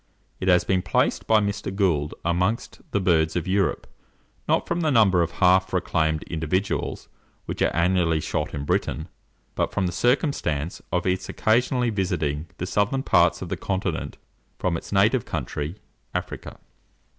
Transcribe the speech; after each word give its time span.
It 0.39 0.47
has 0.47 0.63
been 0.63 0.81
placed 0.81 1.27
by 1.27 1.39
Mr. 1.41 1.71
Gould 1.71 2.15
amongst 2.25 2.81
the 2.89 2.99
birds 2.99 3.35
of 3.35 3.47
Europe; 3.47 3.85
not 4.47 4.67
from 4.67 4.81
the 4.81 4.89
number 4.89 5.21
of 5.21 5.33
half 5.33 5.71
reclaimed 5.73 6.23
individuals 6.23 7.07
which 7.45 7.61
are 7.61 7.69
annually 7.75 8.19
shot 8.19 8.55
in 8.55 8.65
Britain, 8.65 9.09
but 9.53 9.71
from 9.71 9.85
the 9.85 9.91
circumstance 9.91 10.81
of 10.91 11.05
its 11.05 11.29
occasionally 11.29 11.91
visiting 11.91 12.47
the 12.57 12.65
southern 12.65 13.03
parts 13.03 13.43
of 13.43 13.49
the 13.49 13.57
continent 13.57 14.17
from 14.57 14.75
its 14.75 14.91
native 14.91 15.23
country, 15.23 15.75
Africa. 16.15 16.57